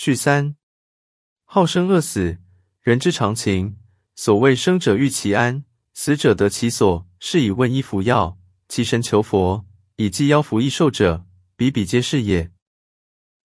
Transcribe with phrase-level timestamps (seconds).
[0.00, 0.54] 序三。
[1.44, 2.38] 好生恶死，
[2.82, 3.78] 人之常情。
[4.14, 7.04] 所谓生者欲其安，死者得其所。
[7.18, 8.38] 是以问医服药，
[8.68, 9.66] 其神求佛，
[9.96, 11.26] 以济妖服益寿者，
[11.56, 12.52] 比比皆是也。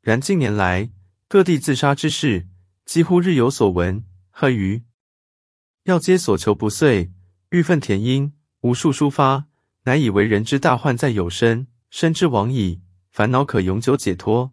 [0.00, 0.90] 然近年来，
[1.28, 2.48] 各地自杀之事，
[2.84, 4.04] 几乎日有所闻。
[4.30, 4.82] 何于？
[5.84, 7.12] 药皆所求不遂，
[7.50, 8.32] 欲愤填膺，
[8.62, 9.46] 无数抒发，
[9.84, 12.82] 乃以为人之大患在有身，身之亡矣。
[13.12, 14.52] 烦恼可永久解脱，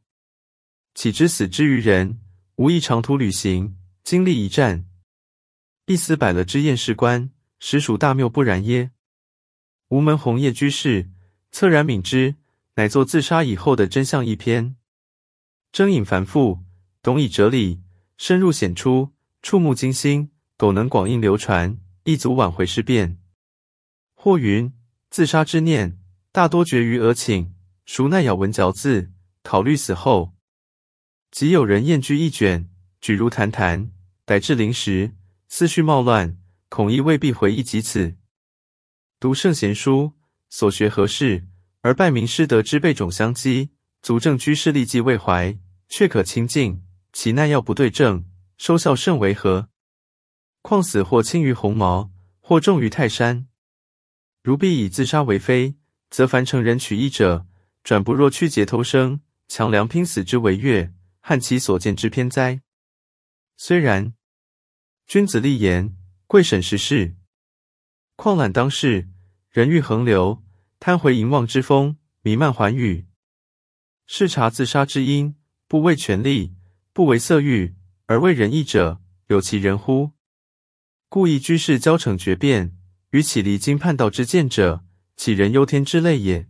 [0.98, 2.20] 岂知死之于人，
[2.56, 4.88] 无异长途旅行，经历一战，
[5.86, 7.30] 一死百了之验世观，
[7.60, 8.90] 实属大谬不然耶？
[9.90, 11.12] 吴门红叶居士
[11.52, 12.34] 恻然悯之，
[12.78, 14.76] 乃作自杀以后的真相一篇。
[15.72, 16.64] 征引繁复，
[17.04, 17.80] 懂以哲理，
[18.18, 23.20] 深入显出，触目惊心，苟能广印流传，亦足挽回事变。
[24.16, 24.74] 或云
[25.12, 26.00] 自杀之念，
[26.32, 27.52] 大多绝于额顷。
[27.86, 29.12] 孰奈咬文嚼字，
[29.44, 30.34] 考虑死后，
[31.32, 32.70] 即有人厌居一卷，
[33.02, 33.92] 举如谈谈，
[34.26, 35.14] 逮至临时，
[35.50, 36.38] 思绪冒乱，
[36.70, 38.16] 恐亦未必回忆及此。
[39.20, 40.14] 读圣贤书，
[40.50, 41.46] 所学何事？
[41.82, 43.70] 而拜名师德之辈种相激，
[44.02, 45.58] 足证居士立迹未怀，
[45.90, 46.84] 却可清净。
[47.14, 48.26] 其奈药不对症，
[48.58, 49.70] 收效甚为何？
[50.62, 53.48] 况死或轻于鸿毛，或重于泰山。
[54.44, 55.76] 如必以自杀为非，
[56.10, 57.46] 则凡成人取义者。
[57.84, 60.94] 转不若屈节偷生，强梁拼死之为乐，
[61.30, 62.62] 汉其所见之偏哉？
[63.58, 64.14] 虽然，
[65.06, 65.94] 君子立言，
[66.26, 67.18] 贵审时事，
[68.16, 69.10] 况览当世，
[69.50, 70.42] 人欲横流，
[70.80, 73.08] 贪回淫妄之风弥漫寰宇。
[74.06, 75.36] 视察自杀之因，
[75.68, 76.56] 不为权力，
[76.94, 80.14] 不为色欲，而为仁义者，有其人乎？
[81.10, 82.74] 故意居士交惩决辩，
[83.10, 84.86] 与起离经叛道之见者，
[85.18, 86.48] 岂人忧天之类也？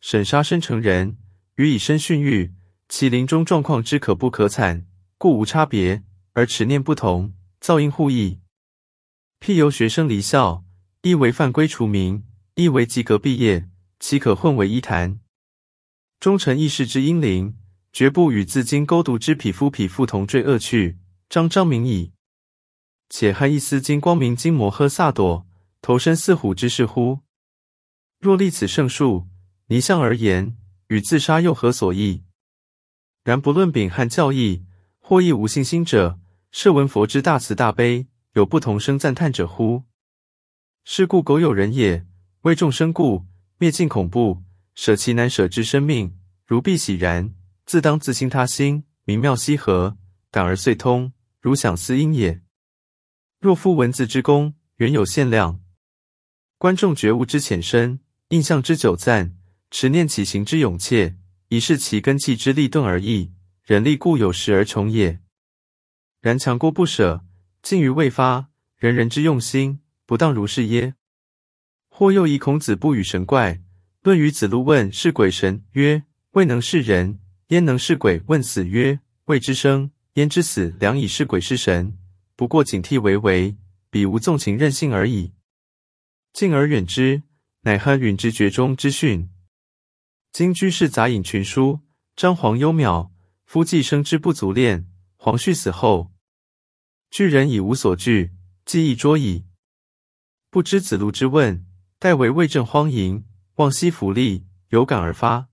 [0.00, 1.16] 审杀身成人，
[1.54, 2.52] 与以身殉欲，
[2.90, 4.84] 其临终状况之可不可惨，
[5.16, 6.02] 故无差别，
[6.32, 8.40] 而持念不同，噪音互异。
[9.38, 10.64] 譬由学生离校，
[11.02, 12.24] 一为犯规除名，
[12.56, 13.68] 一为及格毕业，
[14.00, 15.20] 岂可混为一谈？
[16.18, 17.56] 忠臣义士之英灵，
[17.92, 22.12] 绝不与自今勾读之匹夫匹妇同坠恶趣，彰彰明矣。
[23.08, 25.46] 且汉一丝金光明金摩诃萨埵，
[25.80, 27.20] 投身似虎之事乎？
[28.18, 29.28] 若立此圣数。
[29.68, 30.56] 泥相而言，
[30.88, 32.24] 与自杀又何所异？
[33.22, 34.64] 然不论秉汉教义，
[34.98, 36.18] 或亦无信心者，
[36.50, 39.84] 设闻佛之大慈大悲，有不同声赞叹者乎？
[40.84, 42.06] 是故苟有人也，
[42.42, 43.26] 为众生故，
[43.58, 44.42] 灭尽恐怖，
[44.74, 46.16] 舍其难舍之生命，
[46.46, 47.34] 如必喜然，
[47.66, 49.98] 自当自心他心，明妙悉合，
[50.30, 52.40] 感而遂通，如想思因也。
[53.38, 55.60] 若夫文字之功，原有限量，
[56.56, 59.36] 观众觉悟之浅深，印象之久暂。
[59.72, 61.16] 持念起行之勇切，
[61.50, 63.32] 以是其根气之利钝而已。
[63.64, 65.20] 人力固有时而穷也。
[66.20, 67.24] 然强过不舍，
[67.60, 70.94] 尽于未发，人人之用心，不当如是耶？
[71.88, 73.60] 或又以孔子不与神怪，
[74.02, 77.18] 论于子路问是鬼神曰：未能是人，
[77.48, 78.22] 焉能是鬼？
[78.26, 80.76] 问死曰：未知生，焉知死？
[80.78, 81.98] 良以是鬼是神，
[82.36, 83.56] 不过警惕为为，
[83.90, 85.32] 彼无纵情任性而已。
[86.32, 87.24] 敬而远之，
[87.62, 89.28] 乃酣允之绝中之训。
[90.32, 91.80] 今居士杂引群书，
[92.14, 93.10] 张皇幽渺，
[93.44, 94.86] 夫既生之不足恋。
[95.16, 96.12] 皇旭死后，
[97.10, 98.32] 巨人已无所惧，
[98.64, 99.44] 记忆卓矣。
[100.48, 101.66] 不知子路之问，
[101.98, 103.24] 代为未正荒淫，
[103.56, 105.48] 望息福利，有感而发。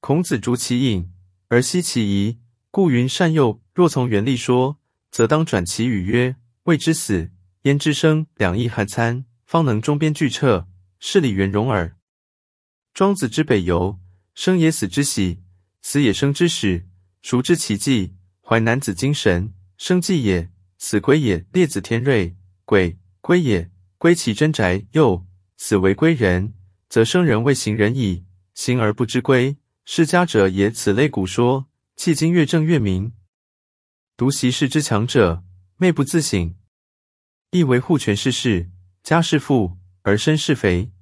[0.00, 1.12] 孔子逐其隐，
[1.48, 2.40] 而奚其疑，
[2.72, 3.62] 故云善诱。
[3.72, 4.78] 若从原力说，
[5.10, 7.30] 则当转其语曰：未知死，
[7.62, 8.26] 焉知生？
[8.34, 11.95] 两义汉参，方能中边俱彻，是理圆融耳。
[12.96, 14.00] 庄子之北游，
[14.34, 15.42] 生也死之喜，
[15.82, 16.86] 死也生之始，
[17.20, 18.14] 孰知其迹？
[18.40, 21.44] 淮南子精神，生既也，死归也。
[21.52, 22.34] 列子天瑞，
[22.64, 24.86] 鬼归也，归其真宅。
[24.92, 25.26] 又
[25.58, 26.54] 死为归人，
[26.88, 28.24] 则生人未行人矣，
[28.54, 30.70] 行而不知归，是家者也。
[30.70, 31.66] 此类古说，
[31.98, 33.12] 迄今越正越明。
[34.16, 35.44] 独习世之强者，
[35.76, 36.54] 昧不自省，
[37.50, 38.70] 亦为护权势事，
[39.02, 40.92] 家世富而身是肥。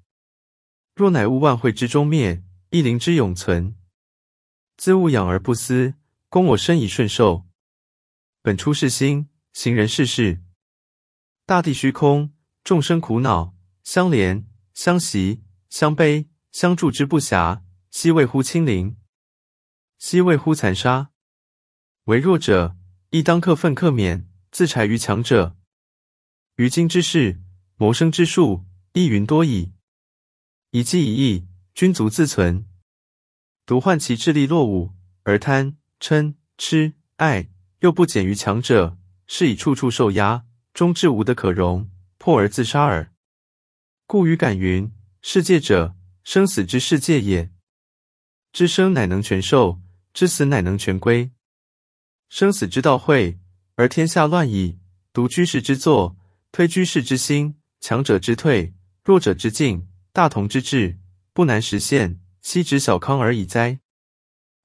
[0.95, 3.75] 若乃物万会之终灭，一灵之永存，
[4.77, 5.95] 自物养而不思，
[6.29, 7.47] 供我身以顺受。
[8.43, 10.41] 本初是心，行人是事。
[11.47, 12.33] 大地虚空，
[12.63, 18.97] 众生苦恼，相怜相习相悲相助之不暇，悉谓乎清灵，
[19.99, 21.11] 悉谓乎残杀。
[22.05, 22.77] 为弱者，
[23.11, 25.57] 亦当克愤克勉，自裁于强者。
[26.55, 27.43] 于今之事，
[27.79, 29.74] 谋生之术，亦云多矣。
[30.77, 32.65] 以计一义，君足自存；
[33.65, 34.91] 独患其智力落伍，
[35.23, 37.49] 而贪嗔痴爱，
[37.79, 38.99] 又不减于强者，
[39.29, 41.89] 是以处处受压，终至无的可容，
[42.19, 43.13] 破而自杀耳。
[44.09, 44.93] 故于感云：
[45.23, 45.95] 世界者，
[46.25, 47.53] 生死之世界也。
[48.53, 49.81] 知生乃能全寿，
[50.13, 51.31] 知死乃能全归。
[52.29, 53.39] 生死之道会，
[53.77, 54.81] 而天下乱矣。
[55.13, 56.17] 独居士之作，
[56.51, 58.75] 推居士之心，强者之退，
[59.05, 61.01] 弱者之进，大同之治，
[61.33, 62.21] 不难实现。
[62.41, 63.81] 昔指小康而已哉？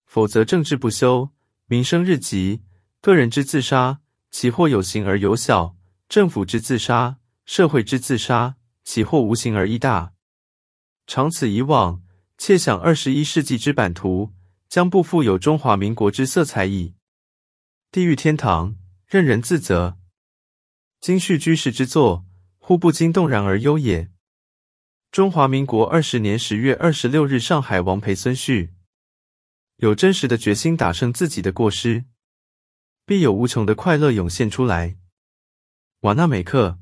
[0.05, 1.31] 否则政治不修，
[1.65, 2.61] 民生日急，
[3.01, 5.75] 个人之自杀，其或有形而有小；
[6.07, 10.13] 政府之自杀，社会之自杀，其或无形而亦大。
[11.07, 12.03] 长此以往，
[12.37, 14.31] 窃想二十一世纪之版图，
[14.67, 16.93] 将不复有中华民国之色彩矣。
[17.91, 18.75] 地狱天堂，
[19.07, 19.97] 任人自责。
[21.01, 22.23] 今叙居士之作，
[22.59, 24.11] 忽不禁动然而忧也。
[25.11, 28.75] 中华民国二十年十月二十六日，上海王培孙旭：
[29.77, 32.05] 有真实的决心打胜自己的过失，
[33.07, 34.97] 必有无穷的快乐涌现出来。
[36.01, 36.77] 瓦纳美克。